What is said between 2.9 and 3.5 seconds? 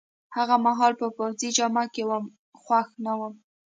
نه وم.